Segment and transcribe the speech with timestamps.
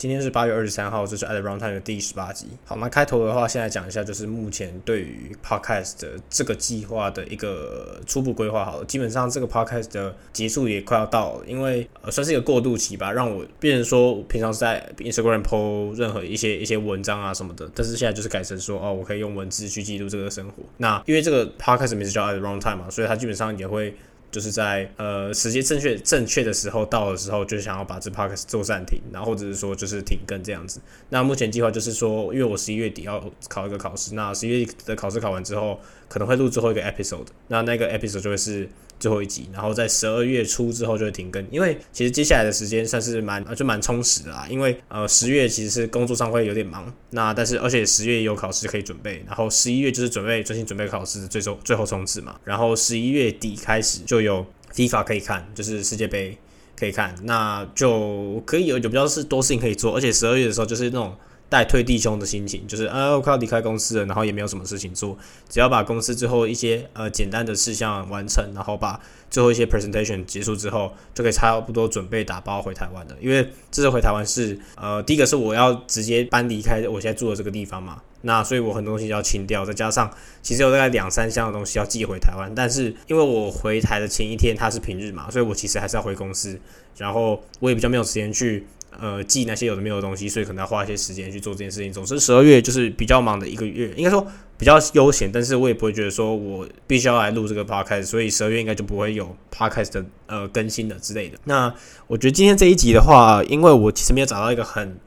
[0.00, 2.46] 今天是八月二十三号，这是 At Runtime 的第十八集。
[2.64, 8.64] 好，那开头的话，现在讲一下，就是目前对于 Podcast 的这个计划的一个初步规划。
[8.64, 20.62] 好了，基本上这个 Podcast 的结束也快要到了，因为呃算是一个过渡期吧，让我变成说平常是在 Instagram po 任何一些一些文章啊什么的，但是现在就是改成说哦，我可以用文字去记录这个生活。
[20.78, 23.94] 那因为这个 Podcast 名字叫 At Runtime 嘛，所以它基本上也会。
[24.30, 30.80] 就是在呃时间正确正确的时候到的时候，就想要把这 podcast 做暂停，然后或者是说就是停更这样子。
[31.08, 38.68] 那目前计划就是说，因为我十一月底要考一个考试，那十一月的考试考完之后，可能会录最后一个 episode，那那个 episode 就会是。
[39.00, 44.46] 最后一集，然后在十二月初之后就会停更，因为其实接下来的时间算是蛮就蛮充实的啦。
[44.48, 52.38] 因为呃十月其实是工作上会有点忙，那但是而且十月也有考试可以准备，然后十一月就是准备专心准备考试最终最后冲刺嘛。
[52.44, 56.36] 然后十一月底开始就有 FIFA 可以看，就是世界杯
[56.78, 61.16] 可以看，那就可以有有比较是多事情可以做，而且十二月的时候就是那种。
[61.50, 68.98] 带退弟兄的心情，就是啊，我快要离开公司了，然后也没有什么事情做，只要把公司最后一些呃简单的事项完成，然后把
[69.28, 73.16] 最后一些 presentation 结束之后，就可以差不多准备打包回台湾的。
[73.20, 80.08] 因为这次回台湾是呃，第一个是我要直接搬离开我现在住的这个地方嘛，那所以我很多东西要清掉，再加上
[80.40, 86.60] 其实有大概两三箱的东西要寄回台湾，但是因为我回台的前一天它是平日嘛，所以我其实还是要回公司，
[86.96, 88.64] 然后我也比较没有时间去。
[89.00, 91.92] 呃，记那些有的没有的东西，所以可能要花一些时间去做这件事情。
[91.92, 94.26] 总之，十二月就是比较忙的一个月，应该说
[94.58, 101.38] 比较悠闲，但是我也不会觉得说我必须要来录这个 podcast，所以十二月应该就不会有 podcast 的呃更新的之类的。
[101.44, 101.74] 那
[102.06, 104.98] 我觉得今天这一集的话，因为我其实没有找到一个很。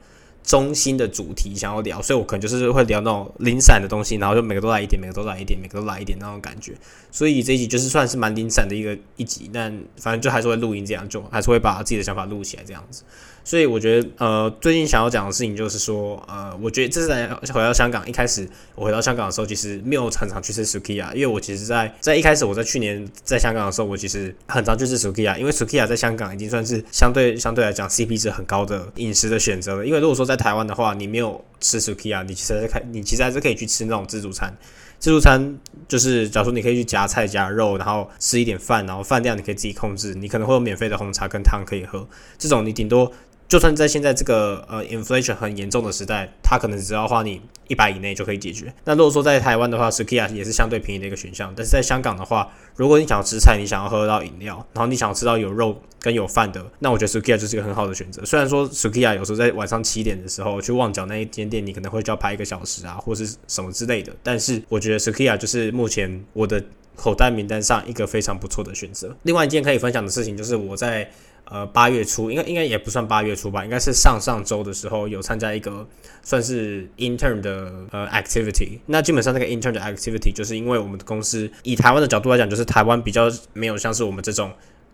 [0.46, 6.74] 中心的主题想要聊，所以我可能就是会聊那种零散的东西，然后就每个都来一点，每个都来一点，每个都来一点那种感觉。
[7.10, 13.04] 所以这一集就是算是蛮零散的一个一集，但反正就还是会录音这样，就还是会把自己的想法录起来这样子。
[13.44, 29.86] 所以我觉得，呃，最近想要讲的事情就是说，呃，我觉得这是在回到香港一开始，我回到香港的时候，其实没有常常去吃 Sukiya，因为我其实，在在一开始我在去年在香港的时候，我其实很常去吃 Sukiya，因为 Sukiya 在香港已经算是相对相对来讲 CP 值很高的饮食的选择了。
[29.86, 34.56] 因为如果说在台湾的话，你没有吃 Sukiya，你其实开你其实还是可以去吃那种自助餐。
[34.98, 42.08] 自助餐就是，假如说你可以去夹菜夹肉，然后吃一点饭，然后饭量你可以自己控制，你可能会有免费的红茶跟汤可以喝。
[42.38, 43.12] 这种你顶多。
[43.54, 48.74] 就算在现在这个呃 inflation 很严重的时代，它可能只要花你一百以内就可以解决。
[48.82, 51.52] 那如果说在台湾的话，Sukiya 也是相对便宜的一个选项。
[51.54, 58.24] 但是在香港的话，如果你想要吃菜，你想要喝到饮料，然后你想要吃到有肉跟有饭的，那我觉得 Sukiya 就是一个很好的选择。
[58.24, 64.12] 虽然说 Sukiya 有时候在晚上七点的时候去旺角那一间店，你可能会就要排一个小时啊，或是什么之类的。
[64.24, 66.60] 但是我觉得 Sukiya 就是目前我的
[66.96, 69.16] 口袋名单上一个非常不错的选择。
[69.22, 71.08] 另外一件可以分享的事情就是我在。
[71.46, 75.86] 呃，八月初应该应该也不算八月初吧，应该是上上周的时候有参加一个
[76.22, 78.78] 算是 intern 的呃 activity。
[78.86, 84.50] 那基本上那个 intern 的 activity 就是因为我们的公司以台湾的角度来讲，就是台湾比较没有像是我们这种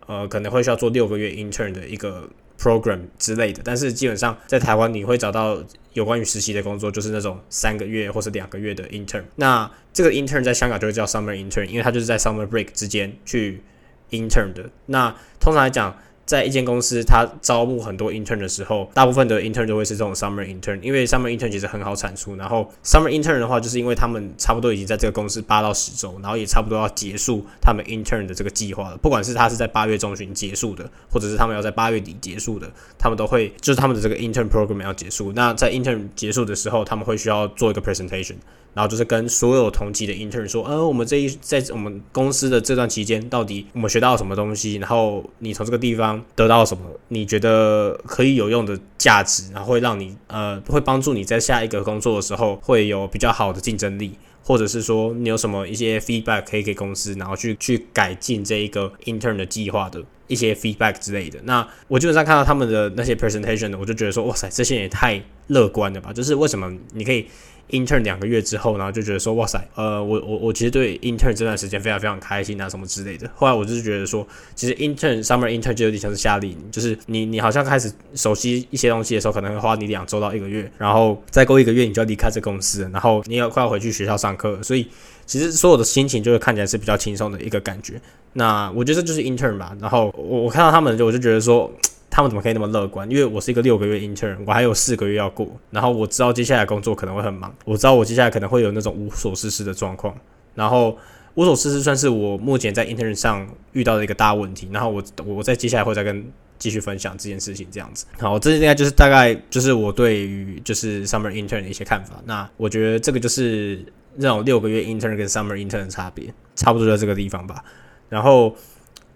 [0.07, 2.27] 呃可能会需要做六个月 intern 的一个
[2.59, 3.61] program 之类的。
[3.63, 5.57] 但是基本上在台湾你会找到
[5.93, 9.23] 有关于实习的工作，就是那种三个月或是两个月的 intern。
[9.37, 13.63] 那这个 intern 在香港就会叫 summer intern，因为它就是在 summer break 之间去
[14.09, 14.69] intern 的。
[14.87, 15.97] 那通常来讲。
[16.31, 22.37] 在一间公司，他招募很多 intern 的时候，大部分的 intern 都会是这种 summer intern，因为 summer intern 其实很好产出。
[22.37, 28.95] 然后 summer intern 的话，就是因为他们差不多已经在这个公司八到十周，然后也差不多要结束他们 intern 的这个计划了。
[28.95, 35.33] 不管是他是在八月中旬结束的，或者是他们要在八月底结束的，他们都会就是他们的这个 intern program 要结束。
[35.33, 38.35] 那在 intern 结束的时候，他们会需要做一个 presentation。
[38.73, 44.75] 然后就是跟所有同级的 intern 说，呃，我们这一在我们公司的这段期间，到底我们学到了什么东西？
[44.75, 46.83] 然后你从这个地方得到什么？
[47.09, 61.37] 你觉得可以有用的价值，然后会让你呃，会帮助你在下一个工作的时候会有比较好的竞争力，或者是说你有什么一些 feedback 可以给公司，然后去去改进这一个 intern 的计划的一些 feedback 之类的。
[61.43, 66.13] 那我基本上看到他们的那些 presentation，我就觉得说，哇塞，这些也太乐观了吧？
[66.13, 67.25] 就是为什么你可以
[67.71, 73.29] ？intern 两个月之后，然后就觉得说，哇塞，呃，我我我其实对 intern 这段时间非常非常开心啊，什么之类的。
[73.33, 84.87] 后来我就是觉得说，其实 intern summer intern 就有点像是夏令，就是你你好像开始熟悉一些东西的时候，可能会花你两周到一个月，然后再过一个月你就要离开这公司，然后你要快要回去学校上课，所以
[85.25, 87.99] 其实所有的心情就会看起来是比较轻松的一个感觉。
[88.33, 89.75] 那我觉得这就是 intern 吧。
[89.79, 91.71] 然后我我看到他们就我就觉得说。
[92.11, 93.09] 他们怎么可以那么乐观？
[93.09, 100.13] 因为我是一个六个月 intern，我还有四个月要过，然后我知道接下来工作可能会很忙，我知道我接下来可能会有那种无所事事的状况，
[100.53, 100.97] 然后
[101.35, 106.29] 无所事事算是我目前在 intern 上遇到的一个大问题，然后我我在接下来会再跟
[106.59, 107.65] 继续分享这件事情。
[107.71, 112.21] 这样子，好，这应该就是大概就是我对于就是 summer intern 的一些看法。
[112.25, 113.85] 那我觉得这个就是
[114.17, 117.63] 那种六个月 intern 跟 summer intern 的差别，差不多在这个地方吧。
[118.09, 118.53] 然后。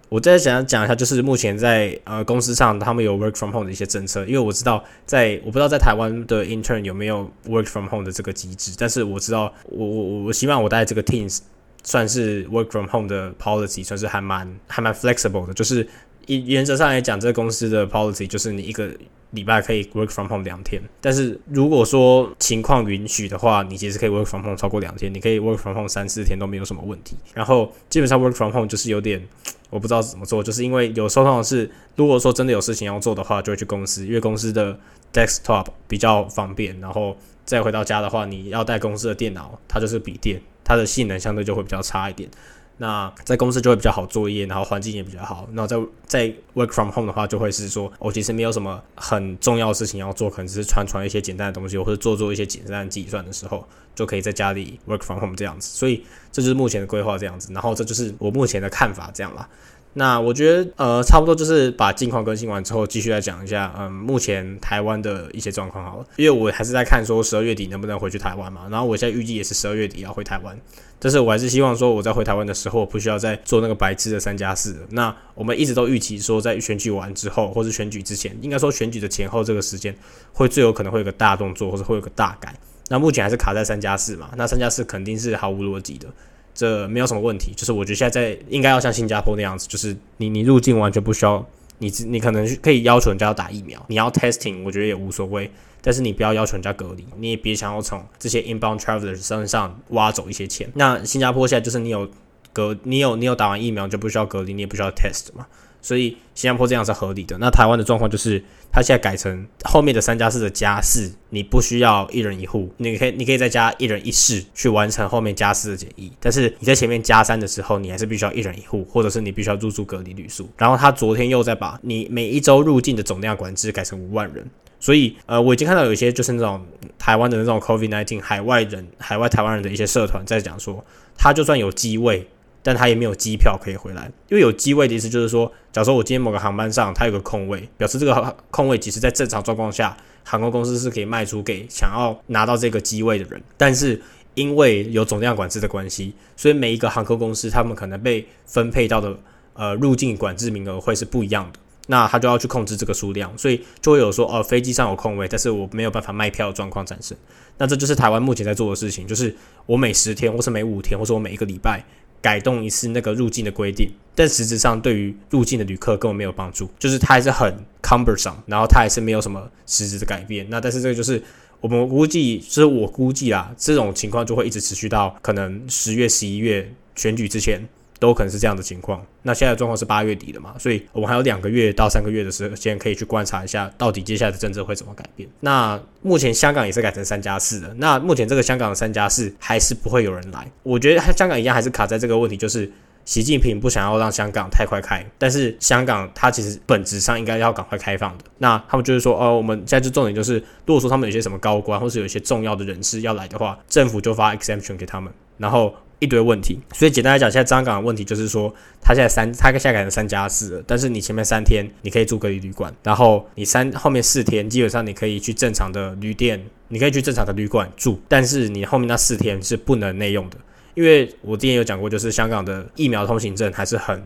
[0.07, 4.23] 我再想讲一下，就是目前在呃公司上，他们有 work from home 的一些政策。
[4.25, 11.39] 因为我知道，在我不知道在台湾的 intern 有没有 work from home 的这个机制，但是我知道，我我我希望我带这个 teams
[11.83, 15.53] 算是 work from home 的 policy，算是还蛮还蛮 flexible 的。
[15.53, 15.87] 就是
[16.27, 18.91] 原原则上来讲，这个公司的 policy 就是你一个。
[19.31, 27.17] 礼拜可以 work from home 两天，但是如果说情况允许的话，你其实可以 work from home 超过两天，你可以 work from home 三四天都没有什么问题。
[27.33, 29.21] 然后基本上 work from home 就是有点
[29.69, 34.79] 我不知道怎么做，就是因为有时候是如果说真的有事情要做的话，就会去公司，因为公司的
[35.11, 36.79] desktop 比较方便。
[36.79, 42.29] 然后再回到家的话，你要带公司的电脑，它就是笔电，它的性能相对就会比较差一点。
[42.77, 45.47] 那在公司就会比较好作业，然后环境也比较好。
[45.53, 55.69] 那在在 work from home 的话，就会是说，我其实没有什么很重要的事情要做，可能只是传传一些简单的东西，或者做做一些简单的计算的时候，就可以在家里 work from home 这样子。
[55.69, 57.53] 所以这就是目前的规划这样子。
[57.53, 59.47] 然后这就是我目前的看法这样啦。
[59.97, 66.05] 那我觉得，呃，差不多就是把近况更新完之后，继续来讲一下，嗯，目前台湾的一些状况好了。
[66.17, 68.67] 因为我还是在看说十二月底能不能回去台湾嘛。
[68.69, 70.53] 然后我现在预计也是十二月底要回台湾，
[70.99, 74.75] 但是我还是希望说我在回台湾的时候，不需要再做那个白痴的三加四。
[74.89, 79.95] 那我们一直都预期说，在选举完之后，或是选举之前，应该说选举的前后这个时间，
[80.33, 82.53] 会最有可能会有个大动作，或者会有个大改。
[82.89, 84.29] 那目前还是卡在三加四嘛？
[84.35, 86.07] 那三加四肯定是毫无逻辑的。
[86.55, 91.45] 这没有什么问题，就是我觉得现在在应该要像新加坡那样子，就是你你入境完全不需要，
[91.79, 100.67] 你你可能可以要求人家要打疫苗，你要 testing，我觉得也无所谓，但是你不要要求人家隔离，你也别想要从这些 inbound travelers 身上挖走一些钱。
[100.75, 102.09] 那新加坡现在就是你有
[102.53, 105.45] 隔，你有你有打完疫苗就不需要隔离，你也不需要 test 嘛。
[105.85, 107.37] 所以新加坡这样是合理的。
[107.37, 116.11] 那台湾的状况就是，它现在改成后面的三加四的加四，你不需要一人一户，你可以你可以再加一人一室去完成后面加四的检疫。
[116.19, 120.49] 但是你在前面加三的时候，你还是必须要一人一户，或者是你必须要入住隔离旅宿。
[120.57, 124.43] 然后他昨天又在把你每一周入境的总量管制改成五万人。
[124.79, 126.65] 所以呃，我已经看到有一些就是那种
[126.97, 130.83] 台湾的那种 COVID-19 海外人、海外台湾人的一些社团在讲说，
[131.15, 132.27] 他就算有机位。
[132.65, 143.39] 但他也没有机票可以回来，因为有机位的意思就是说，假如说我今天某个航班上它有个空位，表示这个空位其实在正常状况下，航空公司是可以卖出给想要拿到这个机位的人。
[143.55, 144.01] 但是
[144.33, 149.15] 因为有总量管制的关系，所以每一个航空公司他们可能被分配到的
[149.53, 157.15] 呃入境管制名额会是不一样的，那他就要去控制这个数量，所以就会有说哦飞机上有空位，但是我没有办法卖票的状况产生。
[157.59, 159.33] 那这就是台湾目前在做的事情，就是
[159.67, 161.85] 我每十天或是每五天，或者我每一个礼拜。
[162.25, 170.43] 改动一次那个入境的规定，但实质上对于入境的旅客根本没有帮助，就是它还是很 cumbersome，然后它还是没有什么实质的改变。
[170.49, 171.21] 那但是这个就是
[171.61, 177.61] 我们估计，就是我估计啊，这种情况就会一直持续到可能十月、十一月选举之前。
[177.99, 179.03] 都可能是这样的情况。
[179.23, 185.27] 那现在状况是八月底了嘛，所以我们还有两个月到三个月的时间可以去观察一下，到底接下来的政策会怎么改变。
[185.39, 187.73] 那目前香港也是改成三加四的。
[187.77, 190.45] 那目前这个香港的三加四还是不会有人来。
[190.63, 192.71] 我觉得香港一样还是卡在这个问题，就是
[193.05, 198.25] 习近平不想要让香港太快开，但是香港它其实本质上应该要赶快开放的。
[198.37, 205.73] 那他们就是说，哦，我们现在就重点就是，如果说他们有些什么高官或是有一些重要的人士要来的话，政府就发 exemption 给他们，然后。
[205.99, 210.63] 一堆问题，所以简单来讲，现在张港的问题就是说，他现在三，他现在改成三加四了。
[210.67, 220.37] 但是你前面三天你可以住隔离旅馆，然后你三后面四天基本上你可以去正常的旅店，你可以去正常的旅馆住，但是你后面那四天是不能内用的，
[220.73, 224.01] 因为我之前有讲过，就是香港的疫苗通行证还是很。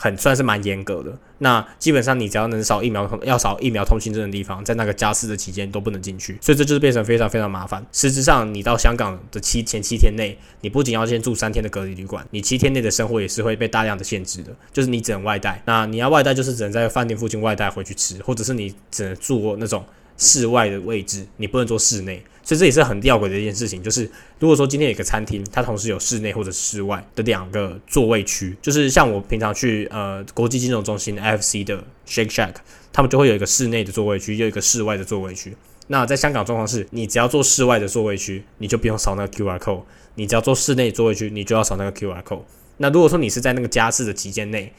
[0.00, 7.84] 很算是蛮严格的，那基本上你只要能扫疫苗要扫疫苗通行证的地方，在那个加四的期间都不能进去，所以这就是变成非常非常麻烦。
[7.90, 15.60] 实质上，你到香港的七前七天内，你不仅要先住三天的隔离旅馆，你七天内的生活也是会被大量的限制的，就是你只能外带。
[15.66, 19.84] 那你要外带，就是只能在饭店附近外带回去吃，或者是你只能住那种
[20.18, 22.22] 室外的位置，你不能做室内。
[22.42, 32.54] 所以这也是很吊诡的一件事情，就是如果说今天有个餐厅，它同时有室内或者室外的两个座位区，就是像我平常去呃国际金融中心 FC 的 Shake Shack，
[32.90, 35.54] 他们就会有一个室内的座位区，又一个室外的座位区。
[35.88, 39.82] 那在香港状况是，你只要坐室外的座位区，你就不用扫那个 QR code；
[40.14, 42.40] 你只要坐室内座位区，你就要扫那个 QR code。
[42.78, 44.72] 那如果说你是在那个加室的期间内，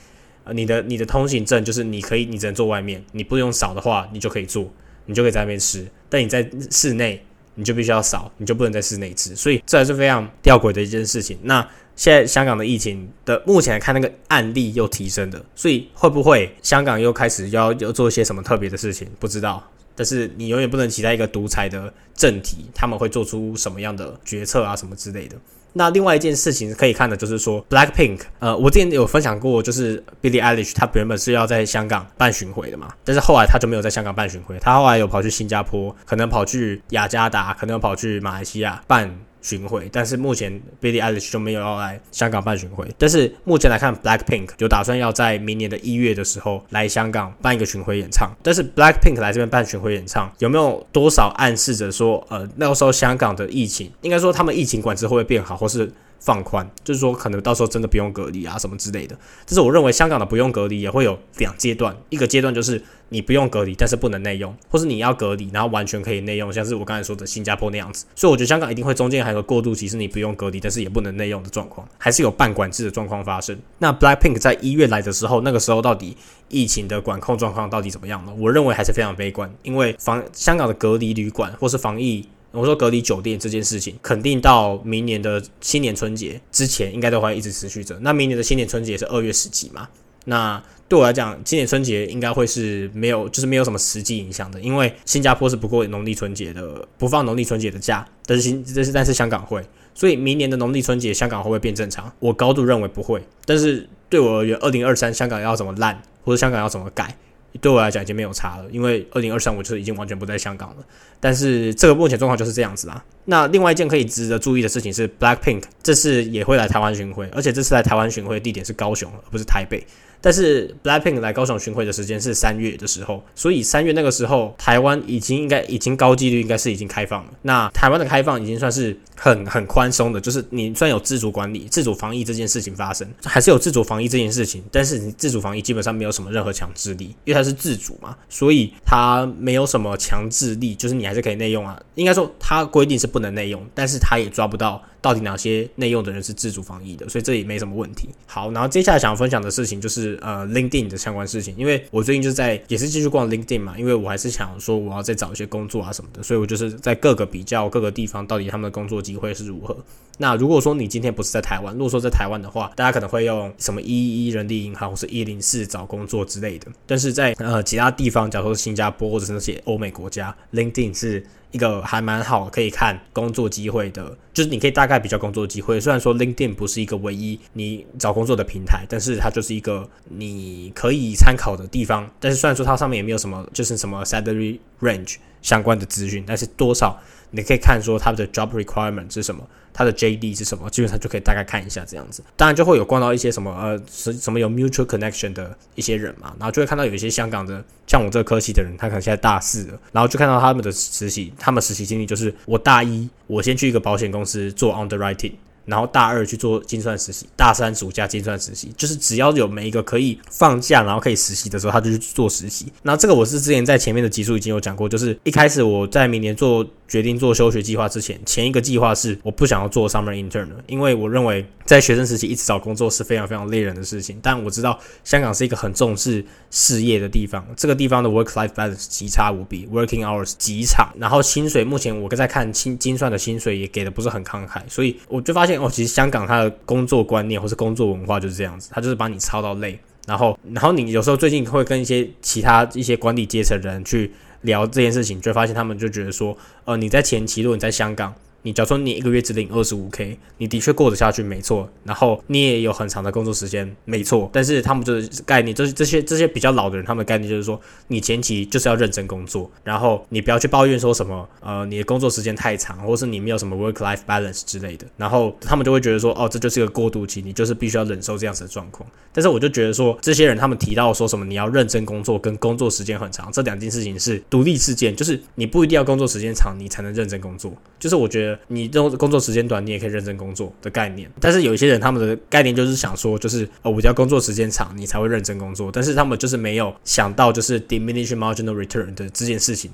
[0.44, 4.72] 呃，你的你的通行证就是你可以，你只能坐外面，你不用扫的话，你就可以坐，
[5.06, 5.88] 你就可以在那边吃。
[6.10, 7.24] 但你在室内。
[7.56, 11.38] 你就必须要扫，你就不能在室内吃，所以这还是非常吊诡的一件事情。
[11.42, 11.60] 那
[11.94, 19.10] 现在香港的疫情的目前来看，那个案例又提升了，所以会不会香港又开始要要做一些什么特别的事情？
[19.20, 19.62] 不知道。
[19.94, 25.36] 但是你永远不能期待一个独裁的政体他们会做出什么样的决策啊什么之类的。
[25.80, 39.10] 那另外一件事情可以看的就是说，Black Pink，呃，我之前有分享过，就是 Billie Eilish，他原本是要在香港办巡回的嘛，但是后来他就没有在香港办巡回，他后来有跑去新加坡，可能跑去雅加达，可能跑去马来西亚办。
[39.42, 42.88] 巡回，但是目前 Billie Eilish 就没有要来香港办巡回。
[42.98, 48.32] 但是目前来看，Black Pink 就打算要在明年的一月的时候来香港办一个巡回演唱。
[48.44, 55.92] 但是 Black Pink 来这边办巡回演唱，有没有多少暗示着说，呃，那个时候香港的疫情，应该说他们疫情管制会不会变好，或是？
[56.20, 59.18] 放宽，就是说可能到时候真的不用隔离啊什么之类的。
[59.46, 68.06] 这是我认为香港的不用隔离也会有两阶段，一个阶段就是你不用隔离，但是不能内用，或是你要隔离然后完全可以内用，像是我刚才说的新加坡那样子。
[68.16, 73.58] 所以我觉得香港一定会中间还有个过渡期，是你不用隔离，但是也不能内用的状况，还是有半管制的状况发生。
[73.78, 76.18] 那 Blackpink 在一月来的时候，那个时候到底
[76.50, 78.34] 疫情的管控状况到底怎么样呢？
[78.38, 82.28] 我认为还是非常悲观，因为防香港的隔离旅馆或是防疫。
[82.52, 87.98] 我说隔离酒店这件事情，肯定到明年的新年春节之前，应该都会一直持续着。
[88.02, 89.88] 那明年的新年春节是二月十几嘛？
[90.26, 98.06] 那对我来讲，今年春节应该会是没有，就是没有什么实际影响的，因为新加坡是不过农历春节的，不放农历春节的假。
[98.26, 99.64] 但是新，但是但是香港会，
[99.94, 102.12] 所以明年的农历春节香港会不会变正常？
[102.20, 103.24] 我高度认为不会。
[103.46, 107.16] 但是对我而言，二零二三香港要怎么烂，或者香港要怎么改？
[107.62, 110.78] 对我来讲已经没有差了，因为二零二三我就是已经完全不在香港了。
[111.20, 113.04] 但是这个目前状况就是这样子啦。
[113.26, 119.86] 那另外一件可以值得注意的事情是，Black Pink 这次也会来台湾巡回，而且这次来台湾巡回的地点是高雄，而不是台北。
[120.22, 127.32] 但是 Blackpink 来高雄巡回的时间是三月的时候，所以三月那个时候，台湾已经应该已经高几率应该是已经开放了。
[127.42, 141.80] 那台湾的开放已经算是很很宽松的，就是你虽然有自主管理、自主防疫这件事情发生，还是有自主防疫这件事情，但是你自主防疫基本上没有什么任何强制力，因为它是自主嘛，所以它没有什么强制力，就是你还是可以内用啊。
[141.96, 144.82] 应该说它规定是不能内用，但是它也抓不到。
[145.02, 147.08] 到底哪些内用的人是自主防疫的？
[147.08, 148.10] 所以这也没什么问题。
[148.26, 151.54] 好，然后接下来想要分享的事情就是呃，LinkedIn 的相关事情。
[151.58, 159.78] 因为我最近就在也是继续逛 LinkedIn 嘛，因为我还是想说我要再找一些工作啊什么的，所以我就是在各个比较各个地方到底他们的工作机会是如何。
[160.18, 166.68] 那如果说你今天不是在台湾，如果说在台湾的话，大家可能会用什么一一人力银行或是一零四找工作之类的。
[166.86, 171.26] 但是在呃其他地方，假如说新加坡或者是那些欧美国家，LinkedIn 是。
[171.52, 175.80] 一个还蛮好可以看工作机会的，就是你可以大概比较工作机会。
[175.80, 182.10] 虽然说 LinkedIn 不是一个唯一你找工作的平台，但是它就是一个你可以参考的地方。
[182.20, 187.00] 但是虽然说它上面也没有什么就是什么 salary range 相关的资讯，但是多少。
[187.32, 192.24] 你可以看说他的 job requirement 是什么，他的 JD 是什么，基本上就可以大概看一下这样子。
[192.36, 205.34] 当然就会有逛到一些什么呃什什么有 mutual connection 的一些人嘛，然后就会看到有一些香港的像我这个科系的人，他可能现在大四了，然后就看到他们的实习，他们实习经历就是我大一我先去一个保险公司做 underwriting。
[205.70, 212.66] 然后大二去做精算实习，大三暑假精算实习，就是只要有每一个可以放假，然后可以实习的时候，他就去做实习。
[212.82, 224.18] 那这个我是之前在前面的集数已经有讲过，就是一开始我在明年做决定做休学计划之前，前一个计划是我不想要做 summer intern 的，因为我认为在学生时期一直找工作是非常非常累人的事情。
[224.24, 235.59] 但我知道香港是一个很重视事业的地方，这个地方的 work life balance 极差无比，working hours 极长，然后薪水目前我在看精精算的薪水也给的不是很慷慨，所以我就发现。
[235.60, 244.12] 哦，其实香港他的工作观念或是工作文化就是这样子，他就是把你操到累，然后，然后你有时候最近会跟一些其他一些管理阶层人去
[244.42, 248.14] 聊这件事情，就会发现他们就觉得说，呃，你在前期如果你在香港。
[248.42, 251.70] 你假如说你一个月只领二十五 k，你的确过得下去，没错。
[251.84, 254.30] 然后你也有很长的工作时间，没错。
[254.32, 264.86] 但是他们就是概念，就是这些这些比较老的人，他们的概念就是说，你前期就是要认真工作，然后你不要去抱怨说什么，呃，你的工作时间太长，或是你没有什么 work life balance 之类的。
[264.96, 268.90] 然后他们就会觉得说，哦，这就是一个过渡期，你就是必须要忍受这样子的状况。
[269.12, 277.52] 但是我就觉得说，这些人他们提到说什么，你要认真工作跟工作时间很长，这两件事情是独立事件，就是你不一定要工作时间长，你才能认真工作。
[277.78, 278.29] 就是我觉得。
[278.48, 281.10] 你这种工作时间短，你也可以认真工作的概念。
[281.20, 285.72] 但是有一些人，他们的概念就是想说，就是哦，我只要工作时间长，你才会认真工作。
[285.72, 289.72] 但是他们就是没有想到，就是 diminishing marginal return 的这件事情。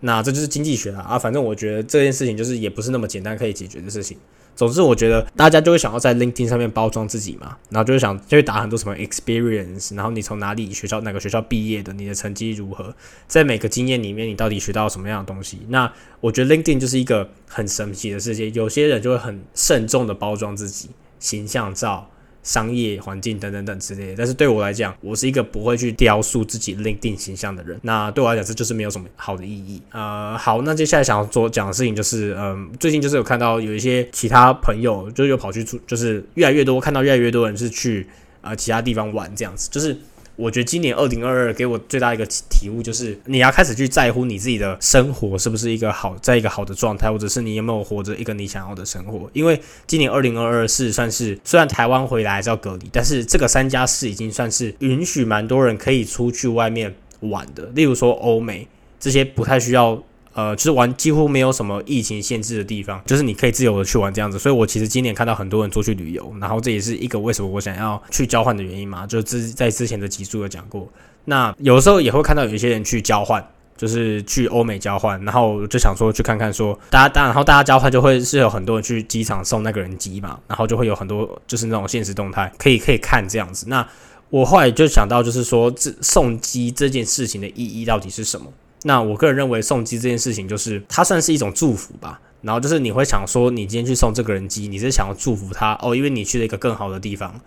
[0.00, 4.16] 那这就是经济学啊啊，反正我觉得这件事情就是也不是那么简单可以解决的事情。
[4.56, 12.94] 总之，我觉得大家就会想要在 LinkedIn 上面包装自己嘛，然后就会想就会打很多什么 experience，然后你从哪里学校哪个学校毕业的，你的成绩如何，
[13.26, 15.60] 在每个经验里面你到底学到什么样的东西？
[15.68, 15.90] 那
[16.20, 22.10] 我觉得 LinkedIn 就是一个很神奇的世界，有些人就会很慎重的包装自己，形象照。
[22.42, 27.78] 商业环境等等等之类的，但是对我来讲，我是一个不会去雕塑自己立定形象的人。
[27.82, 29.80] 那对我来讲，这就是没有什么好的意义。
[29.90, 38.06] 呃，好，那接下来想要做讲的事情就是，嗯，最近就是有看到有一些其他朋友，就又跑去出，就是越来越多看到越来越多人是去
[38.40, 39.96] 呃其他地方玩这样子，就是。
[40.40, 49.30] 我觉得今年二零二二给我最大一个体悟就是，你要开始去在乎你自己的生活是不是一个好，在一个好的状态，或者是你有没有活着一个你想要的生活。
[49.34, 57.64] 因为今年二零二二是算是，虽然台湾回来还是要隔离，但是这个三加四已经算是允许蛮多人可以出去外面玩的。
[57.74, 58.66] 例如说欧美
[58.98, 60.02] 这些不太需要。
[60.32, 64.38] 呃，就是玩几乎没有什么疫情限制的地方，就是你可以自由的去玩这样子。
[64.38, 69.06] 所以我其实今年看到很多人出去旅游，然后这也是一个为什么我想要去交换的原因嘛。
[69.06, 70.88] 就之在之前的集数有讲过。
[71.24, 73.44] 那有时候也会看到有一些人去交换，
[73.76, 83.66] 就是去欧美交换，然后就想说去看看，说大家当然后大家交换就会是有很多人去机场送那个人机嘛，然后就会有很多就是那种现实动态可以可以看这样子。
[83.68, 83.86] 那
[84.30, 88.46] 我后来就想到，就是说这送机这件事情的意义到底是什么？
[88.82, 92.20] 那我个人认为送机这件事情，就是它算是一种祝福吧。
[92.42, 97.38] 然后就是你会想说，你今天去送这个人机，你是想要祝福他哦，因为你去了一个更好的地方，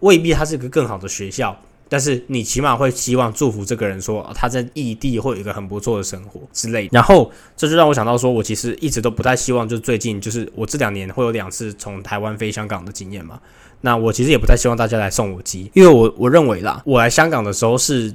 [0.00, 1.56] 未必他是一个更好的学校，
[1.88, 6.88] 但是你起码会希望祝福这个人说他在异地会有一个很不错的生活之类。
[6.90, 13.38] 然后这就让我想到说，我其实一直都不太希望，就是最近就是我这两年会有两次从台湾飞香港的经验嘛。
[13.82, 18.12] 那我其实也不太希望大家来送我机，因为我我认为啦，我来香港的时候是。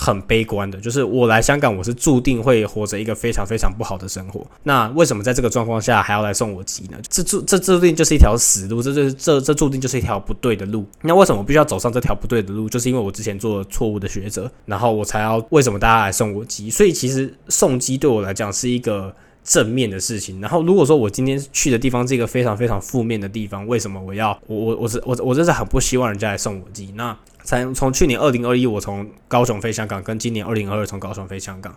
[0.00, 4.46] 很悲观的，就是我来香港，我是注定会活着一个非常非常不好的生活。
[4.62, 6.96] 那为什么在这个状况下还要来送我鸡呢？
[7.08, 10.86] 这注这注定就是一条死路，这就是这这注定就是一条不对的路。
[11.02, 12.68] 那为什么我必须要走上这条不对的路？
[12.68, 16.70] 就是因为我之前做了错误的抉择，然后我才要为什么大家来送我鸡？
[16.70, 19.12] 所以其实送鸡对我来讲是一个
[19.42, 20.40] 正面的事情。
[20.40, 26.92] 然后如果说我今天去的地方是一个非常非常负面的地方，为什么我要我我我是我我真是很不希望人家来送我鸡？
[26.94, 27.16] 那。
[27.48, 31.74] 从从去年二零二一我从高雄飞香港，跟今年二零二二从高雄飞香港，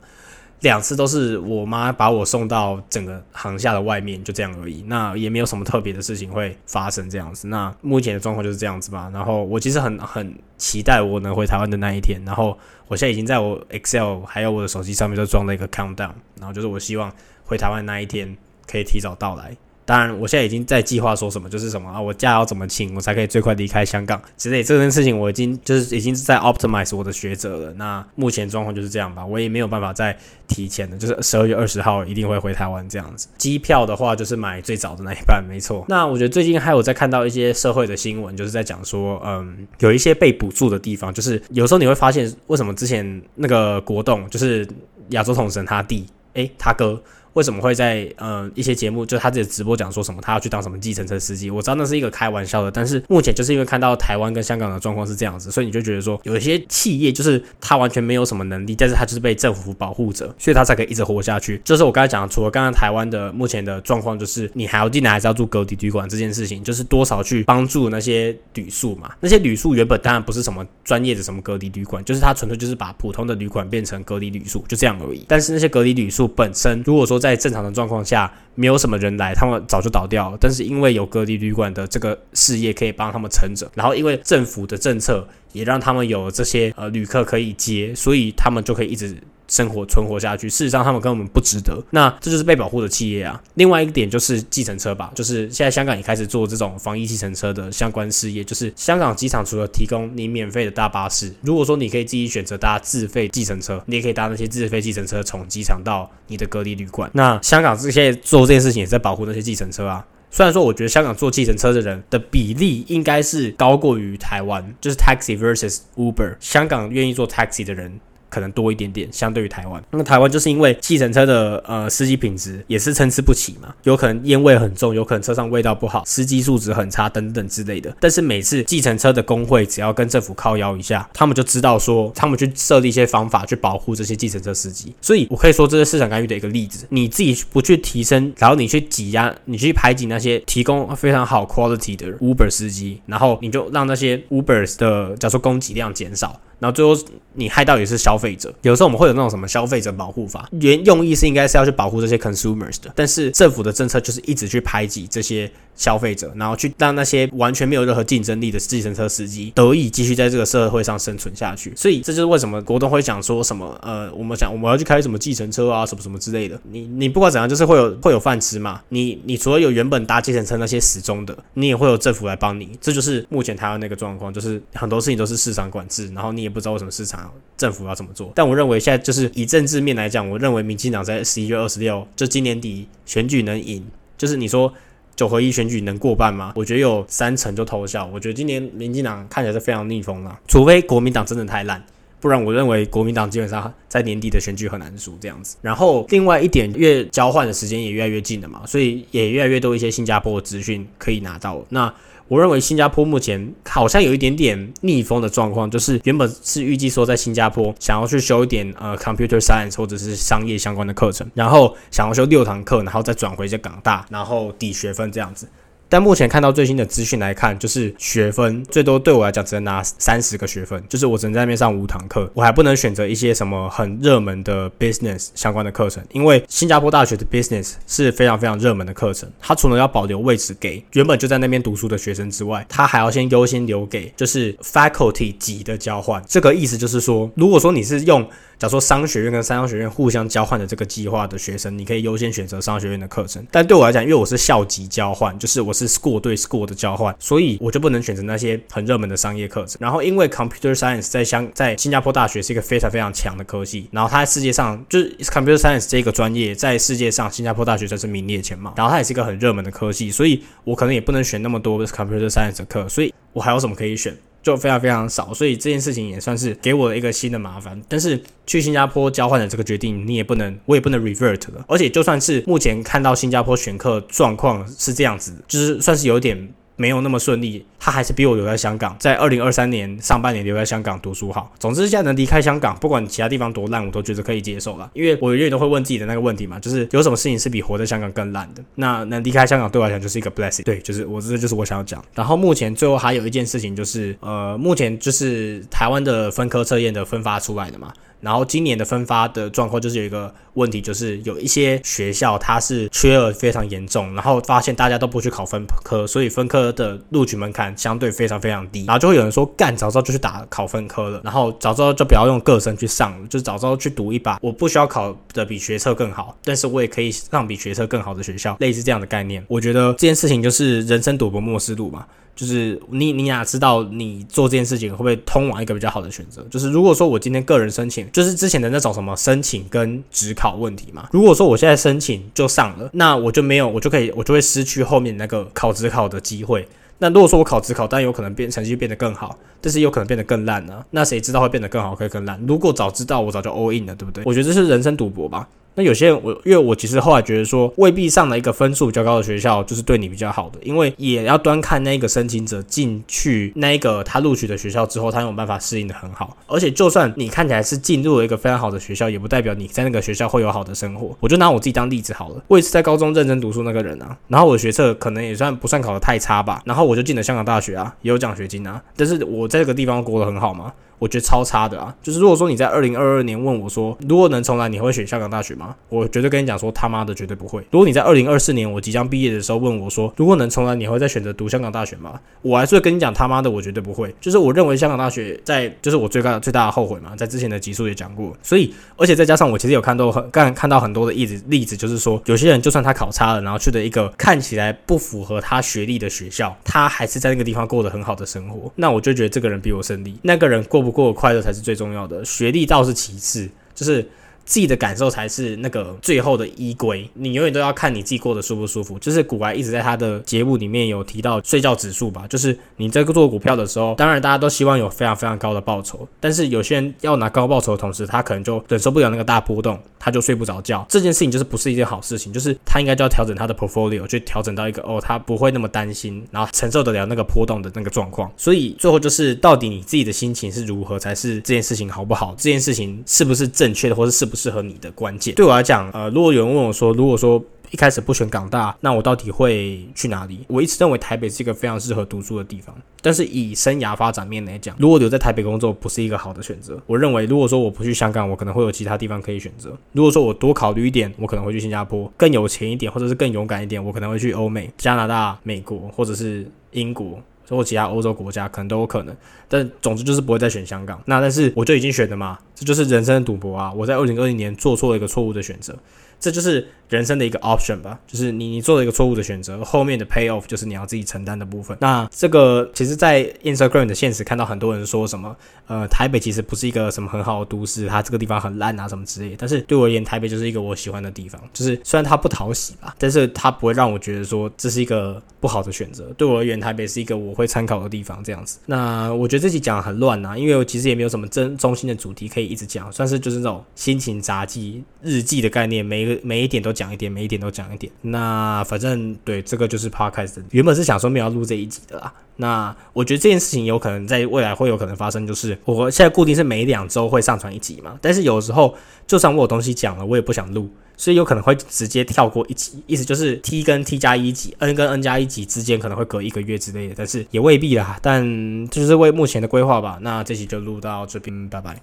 [0.59, 4.83] 两次都是我妈把我送到整个航厦的外面，就这样而已。
[4.87, 7.47] 那也没有什么特别的事情会发生这样子。
[7.47, 9.09] 那目前的状况就是这样子吧。
[9.13, 12.19] 然后我其实很很期待我能回台湾的那一天。
[12.25, 12.57] 然后
[12.89, 17.09] 我现在已经在我 Excel 还有我的手机上面都装了一个 countdown，然后就是我希望
[17.45, 18.35] 回台湾那一天
[18.67, 19.55] 可以提早到来。
[19.91, 24.63] 当然，我现在已经在计划说什么，就是什么啊，我假要怎么请，我才可以最快离开香港之类。
[24.63, 27.73] 这件事情我已经就是已经是在 optimize 我的学者了。
[27.73, 33.27] 那目前状况就是这样吧，我也没有办法再提前的，就是十二月二十号一定会回台湾这样子。
[33.37, 35.83] 机票的话，就是买最早的那一班，没错。
[35.89, 44.65] 那我觉得最近还有在看到一些社会的新闻，就是在讲说，嗯，有一些被补助的地方，就是有时候你会发现，为什么之前那个国栋，就是
[45.09, 47.03] 亚洲统神他弟，诶，他哥。
[47.33, 51.49] 为什么会在呃一些节目，就他自己直播讲说什么，他要去当什么计程车司机？
[51.49, 61.61] 我知道那是一个开玩笑的，但是目前就是因为看到台湾跟香港的状况是这样子，所以你就觉得说有一些企业就是他完全没有什么能力，但是他就是被政府保护着，所以他才可以一直活下去。
[61.63, 69.11] 就是我刚才讲的，除了刚刚台湾的目前的状况，就是你还要进来还是要住隔离旅馆这件事情，就是多少去帮助那些旅宿嘛。
[69.19, 75.23] 那些旅宿原本当然不是什么专业的什么隔离旅馆，就是他纯粹就是把普通的旅馆变成隔离旅宿，就这样而已。
[75.27, 80.37] 但是那些隔离旅宿本身，如果说在正常的状况下，没有什么人来，他们早就倒掉了。
[80.41, 89.15] 但是因为有隔离旅馆的这个事业可以帮他们撑着，然后因为政府的政策也让他们有这些呃旅客可以接，所以他们就可以一直。
[89.51, 91.83] 生活存活下去，事实上他们根本不值得。
[91.89, 93.39] 那这就是被保护的企业啊。
[93.55, 98.41] 另外一点就是计程车吧，就是现在香港也开始做这种防疫计程车的相关事业。
[98.41, 107.11] 就是香港机场除了提供你免费的大巴士，如果说你可以自己选择搭自费计程车，你也可以搭那些自费计程车从机场到你的隔离旅馆。
[107.13, 110.05] 那香港这些做这件事情也在保护那些计程车啊。
[110.33, 117.99] 虽然说我觉得香港坐计程车的人的比例应该是高过于台湾，就是 taxi versus Uber，香港愿意做 taxi 的人。
[118.31, 119.83] 可能多一点点，相对于台湾。
[119.91, 127.93] 那么台湾就是因为计程车的呃司机品质也是参差不齐嘛，有可能烟味很重，有可能车上味道不好，司机素质很差等等之类的。
[127.99, 134.95] 但是每次计程车的工会只要跟政府靠腰一下，他们就知道说，他们去设立一些方法去保护这些计程车司机。
[135.01, 136.87] 所以我可以说这是市场干预的一个例子。
[136.89, 146.39] 你自己不去提升，然后你去挤压，你去排挤那些提供非常好 quality 的 Uber 司机，然后你就让那些 Uber 的假如说供给量减少。
[146.61, 146.95] 然后最后
[147.33, 148.53] 你害到也是消费者。
[148.61, 161.73] 有时候我们会有那种什么消费者保护法，原用意是应该是要去保护这些 consumers 的，但是政府的政策就是一直去排挤这些消费者，然后去让那些完全没有任何竞争力的计程车司机得以继续在这个社会上生存下去。
[161.75, 166.59] 所以这就是为什么国东会讲说什么呃，我们想我们要去开什么计程车啊，什么什么之类的。
[166.69, 168.81] 你你不管怎样，就是会有会有饭吃嘛。
[168.89, 172.69] 你你除了有原本搭计程车那些死忠的，你也会有政府来帮你。
[172.79, 178.31] 这就是目前台湾那个状况，就是很多事情都是市场管制，然后你也不知道为什么市场政府要怎么做。
[178.35, 183.85] 但我认为现在就是以政治面来讲，我认为民进党在十一月二十六就今年底选举能赢，
[184.17, 184.73] 就是你说
[185.15, 186.53] 九合一选举能过半吗？
[186.55, 188.09] 我觉得有三成就偷笑。
[188.13, 191.83] 我觉得今年民进党看起来是非常逆风了，除非国民党真的太烂。
[192.19, 195.57] 不然，我认为国民党基本上在年底的选举很难输这样子。
[195.59, 201.65] 然后，另外一点，越交换的时间也越来越近了嘛，所以也越来越多一些新加坡的资讯可以拿到。
[201.69, 201.91] 那
[202.31, 215.45] 我认为新加坡目前好像有一点点逆风的状况，就是原本是预计说在新加坡想要去修一点呃 computer science 或者是商业相关的课程，然后想要修六堂课，然后再转回这港大，然后抵学分这样子。
[215.91, 236.23] 但目前看到最新的资讯来看，就是学分最多对我来讲只能拿三十个学分，就是我只能在那边上五堂课，我还不能选择一些什么很热门的 business 相关的课程，因为新加坡大学的 business 是非常非常热门的课程，它除了要保留位置给原本就在那边读书的学生之外，它还要先优先留给就是 faculty 级的交换。
[236.25, 238.25] 这个意思就是说，如果说你是用
[238.61, 243.43] 假如说商学院跟三商学院互相交换的这个计划的学生，你可以优先选择商学院的课程。
[243.49, 249.79] 但对我来讲，因为我是校级交换，就是我是 school 对 school 的交换，所以我就不能选择那些很热门的商业课程。
[249.81, 258.71] 然后，因为 computer science 在香在新加坡大学是一个非常非常强的科技，然后它在世界上就是 computer science 这个专业在世界上新加坡大学算是名列前茅。
[258.77, 264.15] 然后它也是一个很热门的科技，所以我可能也不能选那么多 computer science 的课，所以我还有什么可以选？
[264.41, 267.81] 就非常非常少，所以这件事情也算是给我一个新的麻烦。
[267.87, 271.65] 但是去新加坡交换的这个决定，你也不能，我也不能 revert 了。
[271.67, 276.53] 而且就算是目前看到新加坡选课状况是这样子，就是算是有点。
[276.75, 281.53] 没有那么顺利，他还是比我留在香港，在二零二三年上半年留在香港读书好。
[281.59, 284.89] 总之，现在能离开香港，不管其他地方多烂，我都觉得可以接受了。
[284.93, 288.63] 因为我永远都会问自己的那个问题嘛，就是有什么事情是比活在香港更烂的？
[288.75, 290.63] 那能离开香港对我来讲就是一个 blessing。
[290.63, 292.03] 对，就是我这就是我想要讲。
[292.15, 297.93] 然后目前最后还有一件事情就是，呃，目前就是台湾的分科测验的分发出来的嘛。
[298.21, 319.43] 然后今年的分发的状况就是有一个问题，就是有一些学校它是缺额非常严重，然后发现大家都不去考分科，所以分科的录取门槛相对非常非常低，然后就会有人说干，早知道就去打考分科了，然后早知道就不要用个生去上了，就早知道去读一把，我不需要考的比学测更好，但是我也可以上比学测更好的学校，类似这样的概念。
[319.47, 322.05] 我觉得这件事情就是人生赌博末世路嘛。
[322.41, 326.43] 就是你，你哪知道你做这件事情会不会通往一个比较好的选择？
[326.49, 331.07] 就是如果说我今天个人申请，就是之前的那种什么申请跟职考问题嘛。
[331.11, 336.67] 如果说我现在申请就上了，那我就没有，我就可以，我就会失去后面那个考职考的机会。
[336.97, 340.83] 那如果说我考职考，但有可能变成绩变得更好，但是有可能变得更烂呢？
[340.89, 342.43] 那谁知道会变得更好，可以更烂？
[342.47, 344.23] 如果早知道，我早就 all in 了，对不对？
[344.25, 345.47] 我觉得这是人生赌博吧。
[345.73, 356.35] 那有些人，我因为我其实后来觉得说，未必上了一个分数较高的学校就是对你比较好的，因为也要端看那个申请者进去那一个他录取的学校之后，他有办法适应的很好。
[356.47, 361.15] 而且就算你看起来是进入了一个非常好的学校，也不代表你在那个学校会有好的生活。
[361.21, 370.73] 我就拿我自己当例子好了，我也是在高中认真读书那个人啊，然后我的学测可能也算不算考的太差吧，然后我就进了香港大学啊，也有奖学金啊，但是我在这个地方过得很好吗？
[371.01, 371.91] 我觉得超差的啊！
[372.03, 375.75] 就是如果说你在二零二二年问我说，如果能重来，你会选香港大学吗？
[375.89, 377.59] 我绝对跟你讲说，他妈的绝对不会。
[377.71, 382.19] 如果你在二零二四年我即将毕业的时候问我说，如果能重来，你会再选择读香港大学吗？
[382.43, 384.13] 我还是会跟你讲，他妈的，我绝对不会。
[384.21, 388.37] 就是我认为香港大学在，就是我最大最大的后悔嘛，在之前的集数也讲过。
[388.43, 398.71] 所以，而且再加上我其实有看到很看看到很多的例子例子，就是说有些人就算他考差了，然后去的一个看起来不符合他学历的学校，他还是在那个地方过得很好的生活。
[398.75, 401.75] 那我就觉得这个人比我胜利，那个人过不过快乐才是最。
[401.81, 404.07] 重要的学历倒是其次，就是。
[404.51, 408.99] 自己的感受才是那个最后的依归，你永远都要看你自己过得舒不舒服。
[408.99, 420.85] 就是古白一直在他的节目里面有提到睡觉指数吧，就是你在做股票的时候，当然大家都希望有非常非常高的报酬，但是有些人要拿高报酬的同时，他可能就忍受不了那个大波动，他就睡不着觉。
[420.89, 428.29] 这件事情就是不是一件好事情，就是他应该就要调整他的 portfolio，去调整到一个哦，他不会那么担心，然后承受得了那个波动的那个状况。
[428.35, 432.35] 所以最后就是到底你自己的心情是如何才是这件事情好不好？
[432.37, 434.40] 这件事情是不是正确的，或者是不是？
[434.41, 435.35] 适合你的关键。
[435.35, 440.39] 对我来讲，呃，如果有人问我说，如果说一开始不选港大，那我到底会去哪里？
[440.47, 442.75] 我一直认为台北是一个非常适合读书的地方。
[443.01, 446.77] 但是以生涯发展面来讲，如果留在台北工作不是一个好的选择。
[446.85, 449.77] 我认为，如果说我不去香港，我可能会有其他地方可以选择。
[449.93, 457.19] 如果说我多考虑一点，我可能会去新加坡，更有钱一点，或者是更勇敢一点，我可能会去欧美、加拿大、美国，或者是英国，
[457.57, 459.15] 或其他欧洲国家，可能都有可能。
[459.47, 461.01] 但总之就是不会再选香港。
[461.05, 463.71] 那但是我就已经选了嘛，这就是人生的赌博啊！
[463.73, 465.75] 我在二零二零年做错了一个错误的选择。
[466.21, 471.75] 这就是人生的一个 option 吧，就是你你做了一个错误的选择，后面的 pay off 就是你要自己承担的部分。
[471.81, 475.35] 那这个其实，在 Instagram 的现实看到很多人说什么，
[475.67, 479.35] 呃，台北其实不是一个什么很好的都市，它这个地方很烂啊什么之类。
[479.37, 486.13] 但是对我而言，台北就是一个我喜欢的地方，就是虽然它不讨喜吧，但是它不会让我觉得说这是一个不好的选择。
[486.17, 488.59] 对我而言，台北是一个我会参考的地方，这样子。
[488.67, 497.91] 那我觉得这集讲很乱啊，因为我其实也没有什么真中心的主题可以一直讲，算是就是那种心情杂记、日记的概念，每一个每一点都讲一点，每一点都讲一点。
[498.01, 502.13] 那反正对这个就是 podcast，原本是想说没有要录这一集的啦。
[502.37, 517.99] 那我觉得这件事情有可能在未来会有可能发生，就是我现在固定是每两周会上传一集嘛，但是有时候就算我有东西讲了，我也不想录，所以有可能会直接跳过一集，意思就是 T 跟 T 加一集，N 跟 N 加一集之间可能会隔一个月之类的，但是也未必啦。
[518.01, 519.99] 但就是为目前的规划吧。
[520.01, 521.77] 那这期就录到这边，拜拜。